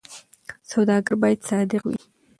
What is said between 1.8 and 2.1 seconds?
وي.